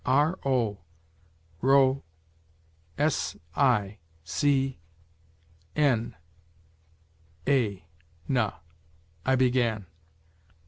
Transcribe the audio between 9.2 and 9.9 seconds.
I began.